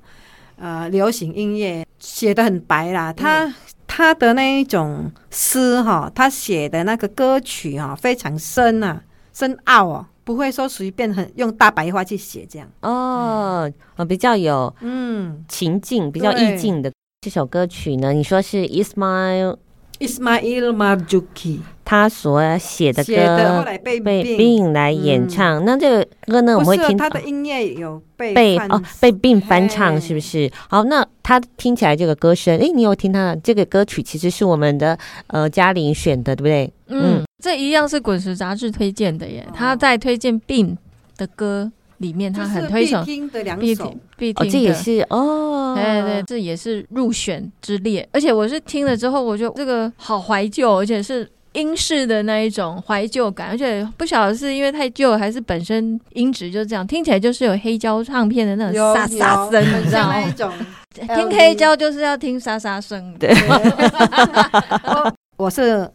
[0.57, 3.11] 呃流行音乐写的很白啦。
[3.11, 3.53] 他、嗯、
[3.87, 9.01] 他的那一种诗哈，他写的那个歌曲哈，非常深啊，
[9.33, 12.69] 深奥哦，不会说随便很用大白话去写这样。
[12.81, 15.43] 哦，嗯、比较有嗯。
[15.47, 16.91] 情境，比较意境的
[17.21, 19.57] 这首歌曲呢，你说是 Ismail。
[19.99, 25.63] Ismail Marzuki，他所写的歌，的后来被被 Bin 来演唱。
[25.63, 30.51] 嗯、那这个歌呢，我们会听他的音乐有被被哦被 Bin 翻唱，是不是？
[30.67, 34.03] 好，那他听起来这个歌声，哎，你有听他的这个歌曲？
[34.03, 36.69] 其实是我们的呃嘉玲选的，对不对？
[36.87, 39.45] 嗯，嗯这一样是滚石杂志推荐的耶。
[39.47, 40.75] 哦、他在推荐 Bin
[41.15, 41.71] 的歌。
[41.99, 48.07] 里面他很推崇，必听的两首，必听的，这也是哦，对对，这也是入选之列。
[48.11, 51.27] 而且我是听了之后，我觉得这个好怀旧，而且是
[51.57, 60.23] 英式的那一种怀旧感，而且不晓得是因为太旧，还是本身音质就这样，听起来就是有黑胶唱片的那种沙沙声，你知道吗？
[60.93, 63.33] 听黑胶就是要听沙沙声，对。
[65.37, 65.89] 我是。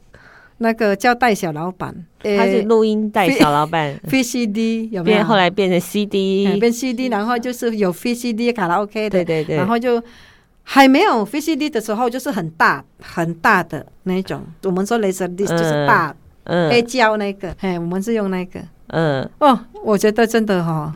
[0.59, 1.93] 那个叫戴小老板，
[2.23, 5.17] 他是录音带小老板，VCD 有没有？
[5.17, 10.01] 变后来变成 CD，变 CD，然后就是有 VCD 卡拉 OK 的，对对对，然后就
[10.63, 20.95] 还没有 VCD 的时候，就是很大很大的那种，我们说 Laserdisc 就是大，嗯，黑胶那个，哎，我们是用那个，嗯，哦，我觉得真的哈。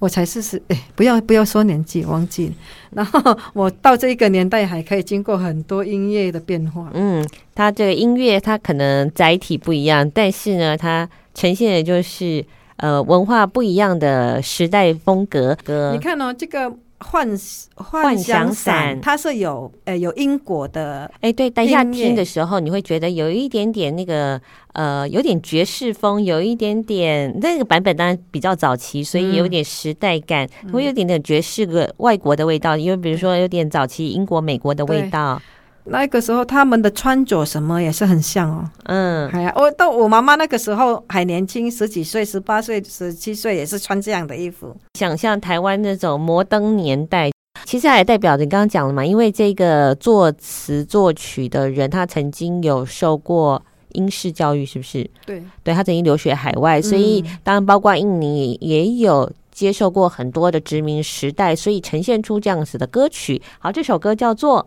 [0.00, 2.52] 我才四十，哎，不要不要说年纪，忘记。
[2.90, 6.90] 然后我到这一个年代还可以经过很多音乐的变化。
[6.92, 12.44] 嗯，它这个音乐它可能载体不一样，但是呢，它呈现的就是
[12.76, 15.56] 呃文化不一样的时代风格。
[15.92, 16.70] 你看哦，这个。
[17.04, 17.28] 幻
[17.74, 24.40] 幻想伞，它是有呃有英国的哎，对，等一下听的时候，你会觉得有一点点那个
[24.72, 35.40] 呃，有点爵士风，有一点点那个版本当然比较早期，所以有点时代感，嗯、会有点点爵士个外国的味道，因为比如说有点早期英国、美国的味道。
[35.86, 44.74] 那个时候他们的穿着什么也是很像哦，嗯，哎呀，我到我妈妈那个时候还年轻，十几岁、十八岁、十七岁也是穿这样的衣服。
[44.94, 47.30] 想象台湾那种摩登年代，
[47.66, 53.62] 其实还代表着你刚刚讲了嘛，因为这个作词作曲的人他曾经有受过
[53.92, 55.08] 英式教育，是不是？
[55.26, 63.42] 对，对他曾经留学海外，所以当然包括印尼也有接受过很多的殖民时代，所以呈现出这样子的歌曲。
[63.58, 64.66] 好，这首歌叫做。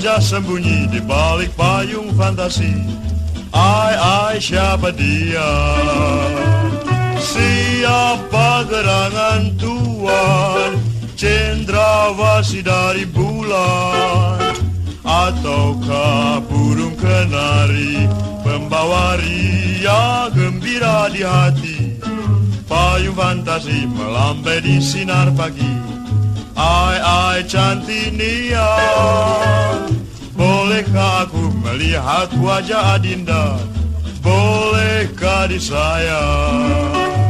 [0.00, 2.72] Wajah sembunyi di balik payung fantasi
[3.52, 5.52] Ai, ai, siapa dia?
[7.20, 10.80] Siapa gerangan tuan?
[11.20, 14.56] Cendrawasih dari bulan
[15.04, 18.08] Ataukah burung kenari
[18.40, 22.00] Pembawa ria gembira di hati
[22.64, 25.89] Payung fantasi melambai di sinar pagi
[26.70, 28.70] Ai, ai cantik Nia
[30.38, 33.58] Bolehkah aku melihat wajah Adinda?
[34.22, 37.29] Bolehkah disayang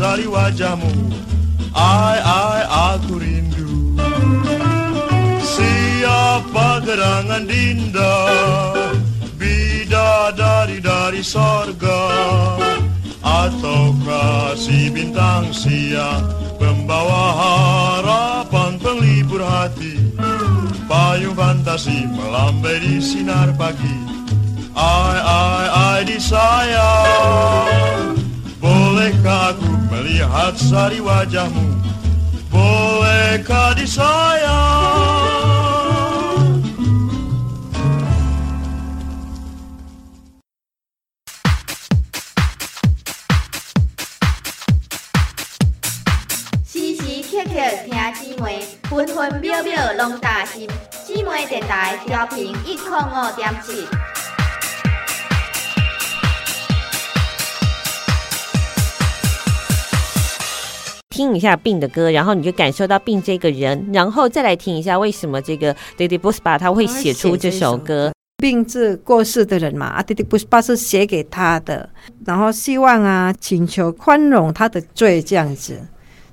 [0.00, 1.12] sari wajahmu.
[1.76, 3.92] Ai ai aku rindu.
[5.44, 8.16] Siapa gerangan dinda?
[9.36, 12.00] Bidadari dari sorga.
[13.20, 16.24] Atau kasih bintang siang
[16.56, 20.00] Pembawa harapan penglibur hati?
[20.88, 23.96] Payung fantasi melambai di sinar pagi.
[24.72, 28.16] Ai ai ai disayang
[28.56, 29.79] Bolehkah aku
[46.64, 50.70] 时时刻刻听姐妹分分秒秒拢担心
[51.04, 54.19] 姐妹电台调频一颗五点七。
[61.10, 68.12] 听一下 Bing 的歌，然后你就感受到 Bing 这个人，然后再来听一下为什么这个 Titiek Puspa 他会写出这首歌。
[68.38, 71.88] Bing 是过世的人嘛，啊，Titiek Puspa 是写给他的，
[72.24, 75.78] 然后希望啊，请求宽容他的罪，这样子。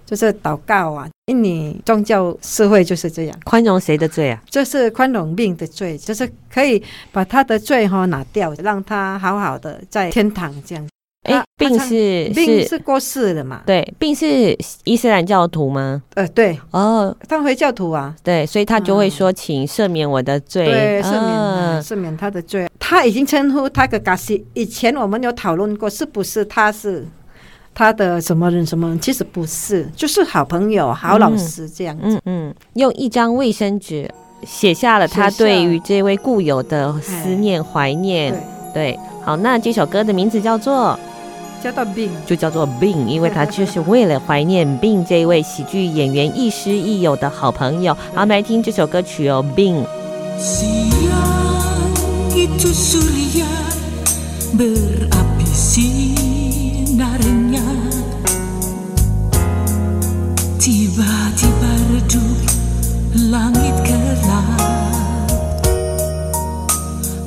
[0.05, 4.41] 就是祷告啊，印尼宗教社会就是这样，宽容谁的罪啊？
[4.49, 10.87] 就是宽容病的罪，就是可以把他的罪哈拿掉，让他好好的在天堂这样。
[11.27, 13.61] 哎，病是病是过世的嘛？
[13.65, 16.01] 对，病是伊斯兰教徒吗？
[16.15, 22.69] 呃，对，哦，他回教徒啊，对，所以他就会说，请赦免我的罪，对，赦免赦免他的罪。
[22.79, 27.05] 他已经称呼他个嘎西，以前我们有讨论过，是不是他是？
[27.75, 28.99] 他的什么人什么人？
[28.99, 32.15] 其实不是，就是好朋友、好老师这样子。
[32.25, 34.09] 嗯嗯，用一张卫生纸
[34.43, 38.33] 写下了他对于这位故友的思念、怀念。
[38.73, 40.99] 对，好，那这首歌的名字叫做
[41.63, 47.93] 叫做 Bing，就叫做 Bing，因为他就是为了怀念 Bing 这一位喜剧演员亦师亦友的好朋友。
[47.93, 49.85] 好，我们来听这首歌曲哦，Bing。
[60.67, 62.39] Tiba-tiba redup
[63.31, 64.67] langit gelap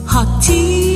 [0.05, 0.90] Hati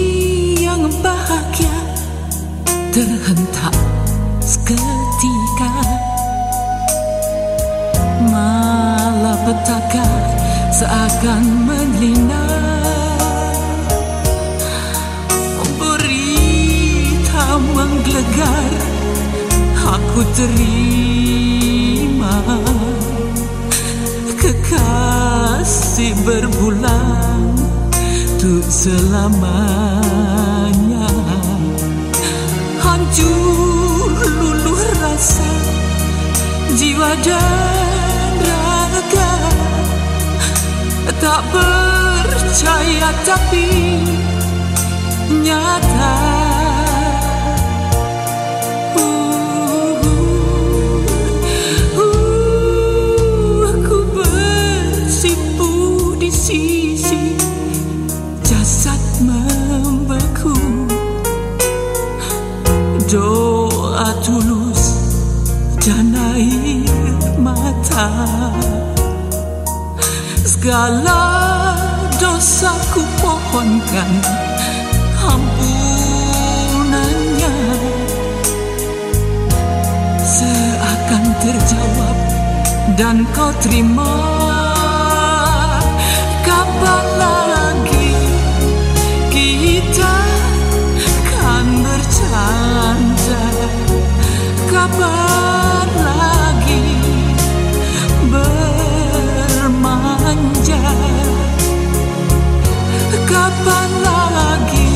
[10.75, 12.51] Seakan melina
[15.79, 18.75] Berita menggelegar
[19.79, 22.43] Aku terima
[24.35, 27.55] Kekasih berbulan
[28.45, 30.05] Untuk selamanya.
[32.83, 35.49] Hancur luluh rasa
[36.77, 37.94] Jiwa dan
[41.25, 43.97] tak percaya tapi
[45.41, 46.17] nyata.
[48.93, 50.05] Uh,
[51.97, 55.73] uh, uh aku bersipu
[56.21, 57.41] di sisi
[58.45, 60.53] jasad membeku.
[63.09, 64.93] Doa tulus
[65.81, 66.85] dan air
[67.41, 68.13] mata.
[70.65, 71.77] Segala
[72.17, 74.09] dosaku pohonkan.
[75.21, 75.77] Ampunannya.
[80.25, 82.17] Seakan terjawab
[82.97, 84.09] dan kau terima.
[86.41, 88.17] Kapan lagi
[89.29, 90.17] kita
[91.29, 93.53] kan bercanda?
[94.73, 95.34] Kapan
[103.35, 104.95] Kapan lagi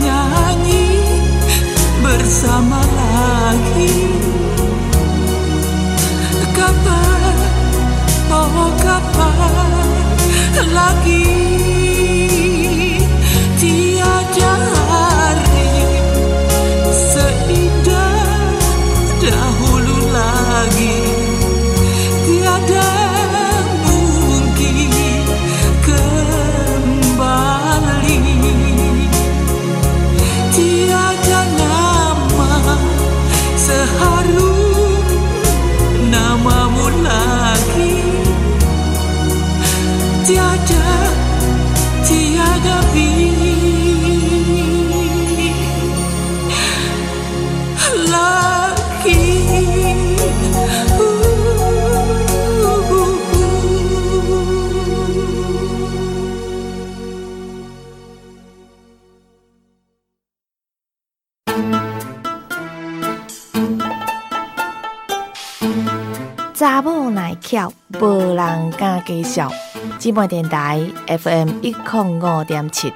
[0.00, 1.04] nyanyi
[2.00, 3.92] bersama lagi?
[6.56, 7.36] Kapan,
[8.32, 9.88] oh kapan
[10.72, 11.49] lagi
[68.00, 69.50] 无人敢介绍。
[69.98, 72.90] 寂寞电台 FM 一零五点七。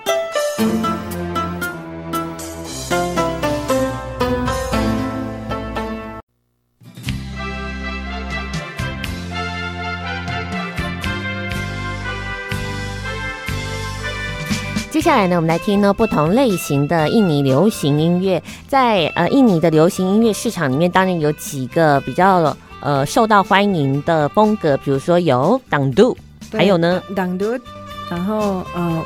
[14.90, 18.42] 接下来呢，我们来听呢不同类型的印尼流行音乐。
[18.66, 26.16] 在呃印尼的流行音乐市场里面，当然有几个比较呃受到欢迎的风格，比如说有 Dangdut，
[26.52, 27.60] 还有呢？Dangdut，
[28.08, 29.02] 然后呃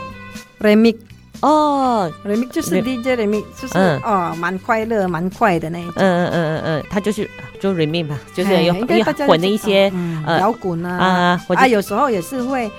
[0.61, 0.97] Remix
[1.41, 5.95] 哦，Remix 就是 DJ Remix，就是、嗯、哦蛮快乐蛮快的那一种。
[5.97, 8.75] 嗯嗯嗯嗯嗯，他就是就 Remix 吧，就是有
[9.27, 9.91] 混的一些
[10.27, 12.71] 摇滚啊啊，啊有时候也是会。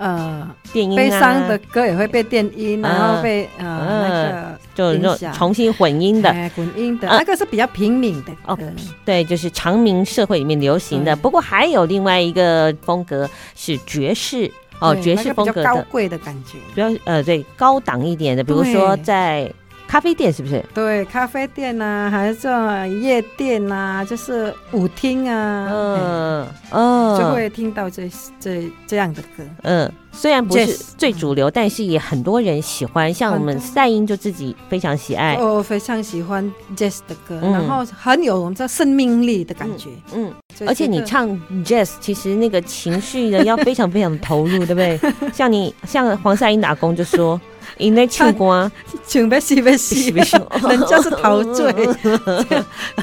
[0.00, 8.58] 呃，电音、啊、悲伤的歌也会被电音，啊、然后被呃、啊、那个就重新混音的，混音的、啊、那个是比较平民的哦。
[9.04, 11.14] 对，就是长明社会里面流行的。
[11.16, 14.50] 不过还有另外一个风格是爵士
[14.80, 19.52] 哦，爵士风格的，贵的感觉，比较呃对高档一点的，比如说在。
[19.88, 20.62] 咖啡店是不是？
[20.74, 28.06] 对，咖啡店呐、啊，还是这夜店呐、啊，就是舞厅啊，嗯嗯，就会听到这
[28.38, 29.42] 这这样的歌。
[29.62, 29.90] 嗯，
[30.20, 30.66] 虽然不是
[30.96, 33.14] 最主流，但是也很多人喜欢。
[33.14, 39.90] 像我们赛音就自己非常喜爱，我非常喜欢 Jazz 的歌，然后很有这生命力的感觉。
[40.12, 40.32] 嗯，
[40.66, 41.28] 而且你唱
[41.64, 45.00] Jazz，其实那个情绪呢要非常非常的投入， 对不对？
[45.32, 47.40] 像你像黄赛英打工就说。
[47.76, 48.68] 因为唱歌，
[49.06, 51.72] 唱不死不死，人家是陶醉，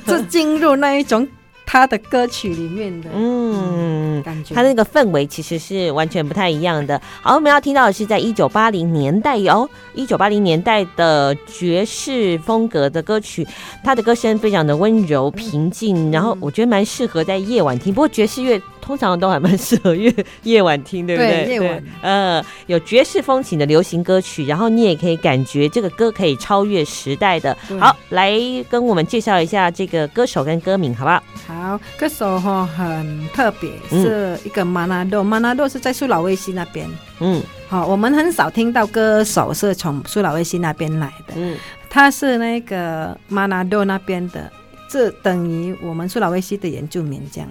[0.06, 1.26] 就进入那一种
[1.66, 7.02] 他的歌曲里面的，嗯，感觉他那个氛围其实是完全不太一样的。
[7.22, 13.46] 好，我们要听到的是在一九八零年代哦，一九八零年代的爵士风格的歌曲，
[13.84, 17.94] 他的歌声非常的温柔平静，然后我觉得蛮适合在夜晚听。
[17.94, 18.62] 不过爵士乐。
[18.86, 20.14] 通常都还蛮适合夜
[20.44, 21.46] 夜晚听，对不对？
[21.46, 21.84] 对，夜晚。
[22.04, 27.58] 呃，有爵士风情的流行歌曲，然后你也可以感觉这个歌可以超越时代的。
[27.80, 28.40] 好，来
[28.70, 31.24] 跟我们介绍一下这个歌手跟歌名，好不好？
[31.48, 31.55] 好，
[31.98, 36.90] 歌手哈很特别，是一个马纳多，马纳多是在苏老威西那边。
[37.20, 41.34] 嗯，好，我们很少听到歌手是从苏老威西那边来的。
[41.36, 41.58] 嗯，
[41.90, 44.52] 他是那个马纳多那边的，
[44.90, 47.50] 这等于我们苏老威西的原住民这样。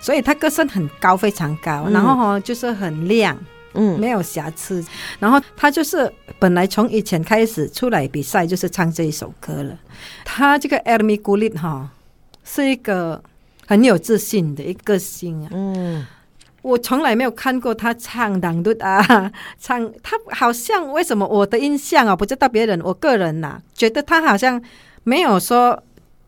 [0.00, 3.38] 所以他歌声很高，非常高，嗯、然后哈就是很亮，
[3.74, 4.84] 嗯，没有瑕疵。
[5.20, 9.78] 然后他就是本来从以前开始出来比赛就是唱这一首歌了。
[10.24, 11.88] 他这个 Ermi g u l i t 哈
[12.42, 13.22] 是一个
[13.66, 15.48] 很有自信的一个星啊。
[15.52, 16.06] 嗯，
[16.62, 24.62] 我从来没有看过他唱 Dangdut 啊， 唱他好像为什么我的印象啊，不知道别人，我个人呐、啊、觉得他好像
[25.04, 25.82] 没有说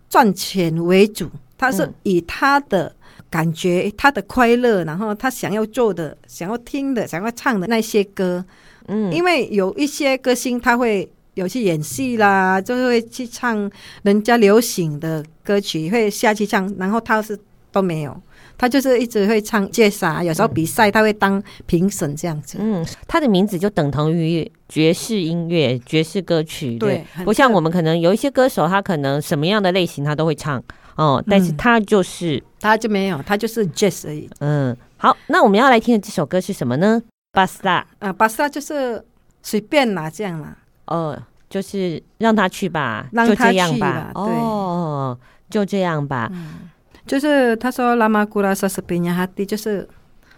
[0.09, 2.95] 赚钱为主，他是以他的。
[3.31, 8.45] 感觉他的快乐，然后他想要做的、想要听的、想要唱的那些歌，
[8.87, 13.71] 嗯，因为有一些歌星他会有去演戏啦，就会去唱
[14.03, 17.39] 人家流行的歌曲，会下去唱，然后他是
[17.71, 18.17] 都没有，
[18.57, 30.63] 他就是一直会唱介绍，有时候比赛他会当评审这样子，嗯，他的名字就等同于爵士音乐、爵士歌曲，对，对不像我们可能有一些歌手，他可能什么样的类型他都会唱。
[30.97, 34.31] 哦，但是他就是、嗯、他就没有，他就是 jazz 而已。
[34.39, 37.03] 嗯，好，那我们要来听的这首歌是什么呢？
[37.33, 39.05] 巴斯拉啊，巴斯拉就是
[39.43, 40.57] 随便啦，这样啦。
[40.87, 41.19] 哦，
[41.51, 44.13] 就是让他去吧，让他去吧，就这样吧。
[44.15, 45.19] 哦，
[45.51, 46.31] 就这样吧。
[46.33, 46.55] 嗯，
[47.07, 49.89] 就是他说拉玛古拉萨斯比尼哈蒂，就是。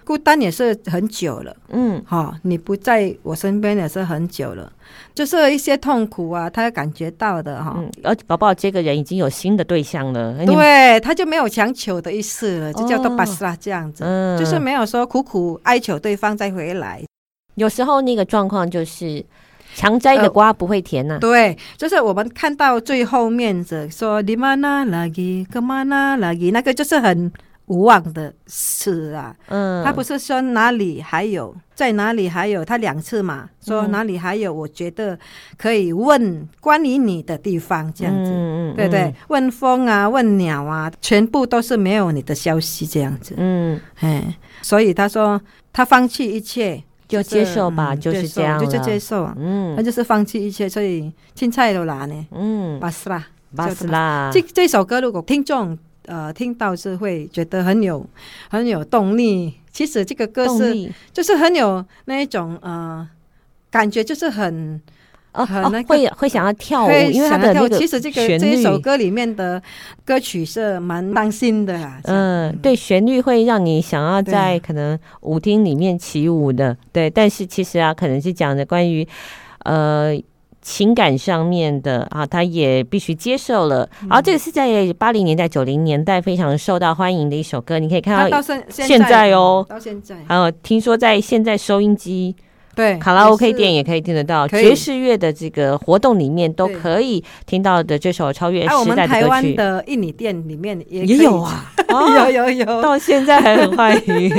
[0.06, 4.72] 孤单也是很久了，嗯，好，你不在我身边也是很久了，
[5.12, 17.02] 就是一些痛苦啊，他感觉到的哈，而宝宝这个人已经有新的对象了，对，他就没有强求的意思了，就叫做巴斯拉这样子，嗯，就是没有说苦苦哀求对方再回来。
[17.56, 19.26] 有时候那个状况就是
[19.76, 27.30] 强摘的瓜不会甜呐，对，就是我们看到最后面的说你妈那拉吉干嘛那拉吉，那个就是很。
[27.68, 35.18] 无望的事啊，嗯，他不是说哪里还有，在哪里还有，他两次嘛，说哪里还有，我觉得
[35.58, 44.22] 可以问关于你的地方，这样子，嗯嗯，对对，问风啊，问鸟啊，全部都是没有你的消息，这样子，嗯，哎，
[44.62, 45.40] 所以他说
[45.72, 55.78] 他放弃一切，就接受吧，就是这样，就接受，嗯，那就是放弃一切，所以青菜都拿呢，嗯，巴斯拉，巴斯拉，这这首歌如果听众。
[56.08, 58.08] 呃，听到是会觉得很有
[58.48, 59.52] 很有动力。
[59.72, 63.04] 其实这个歌是就是很有那一种呃
[63.72, 64.80] 感觉，就是很
[65.36, 65.44] 哦，
[65.86, 69.62] 会会想要跳舞，因为他的那个其实这个这首歌里面的
[70.04, 72.00] 歌曲是蛮伤心的啊。
[72.04, 77.10] 嗯，对，旋律会让你想要在可能舞厅里面起舞的，对。
[77.10, 79.06] 但是其实啊，可能是讲的关于
[79.64, 80.18] 呃
[80.62, 83.88] 情感上面的啊，他也必须接受了。
[84.08, 92.34] 然后这个是在八零年代、九零年代非常受到欢迎的一首歌，你可以看到现在哦，到现在，还有听说在现在收音机。
[92.76, 98.90] 对，卡拉 OK 店也可以听得到，爵士乐的这个活动里面都可以听到的这首超越时代的歌曲。
[98.90, 101.72] 我们台湾的印尼店里面也也有啊，
[102.28, 104.30] 有有有，到现在还很欢迎。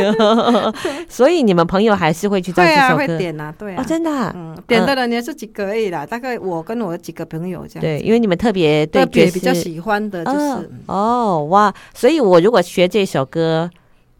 [1.09, 3.07] 所以你们朋友还是会去唱这首歌？
[3.07, 7.81] 会点啊，对啊，真的，嗯，点的人也是几个而已啦，大概我跟我几个朋友这样。
[7.81, 13.67] 对，因为你们特别对特别比较喜欢的就是哦哇，所以我如果学这首歌。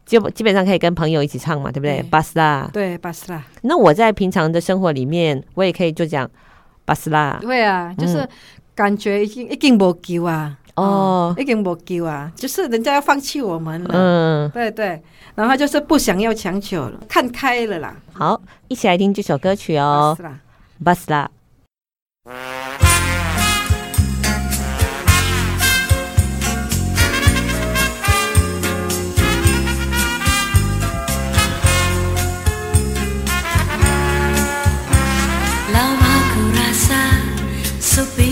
[0.08, 2.02] 就基本上可以跟朋友一起唱嘛，对不对？
[2.04, 3.44] 巴斯拉，对巴斯拉。
[3.62, 6.28] 那我在平常的生活里面，我也可以就讲
[6.86, 7.38] 巴斯拉。
[7.42, 8.28] 对啊，就是
[8.74, 13.90] 感觉已经已经没救啊，哦，已经没救啊，就是人家要放弃我们了。
[13.94, 15.02] 嗯，对对，
[15.36, 17.94] 然后就是不想要强求了，看开了啦。
[18.14, 20.18] 好，一起来听这首歌曲哦，
[20.82, 21.30] 巴斯拉。
[37.98, 38.27] 就在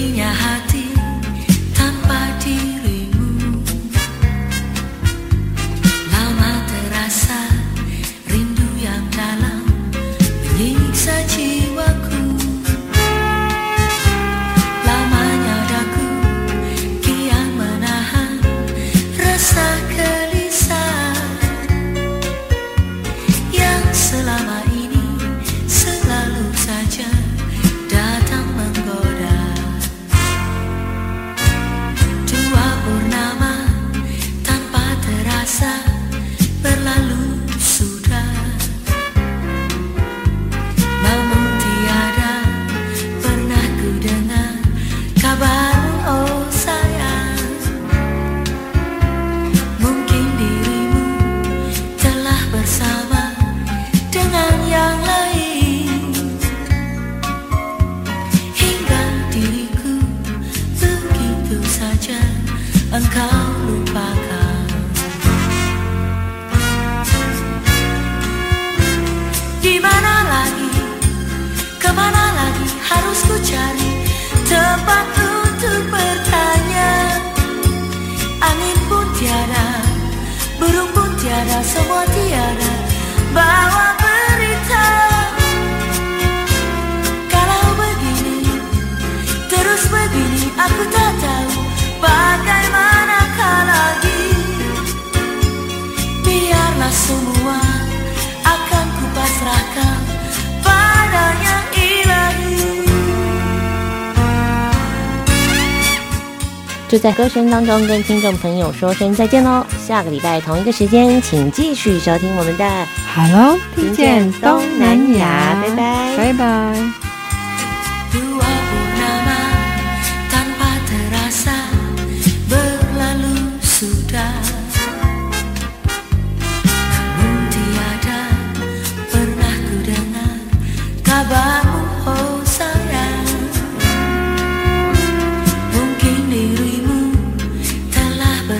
[107.15, 109.65] 歌声当中跟听众朋友说声再见喽！
[109.79, 112.65] 下个礼拜同一个时间，请继续收听我们的
[113.15, 117.04] 《Hello，听见东南亚》，拜拜，拜拜。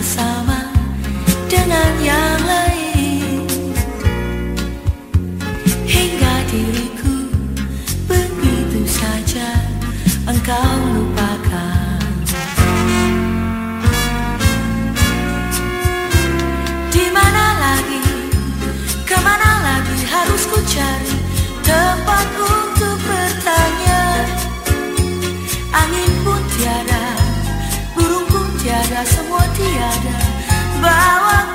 [0.06, 0.70] sama
[1.50, 3.42] dengan yang lain.
[5.90, 7.16] Hingga diriku
[8.06, 9.50] begitu saja
[10.30, 11.98] engkau lupakan.
[16.94, 18.06] Di mana lagi,
[19.10, 21.18] ke mana lagi harus ku cari
[21.66, 24.06] tempat untuk bertanya?
[25.76, 27.04] Angin pun tiada,
[27.98, 29.35] burung pun tiada semua
[29.76, 30.14] tiada.
[30.82, 31.55] Bawa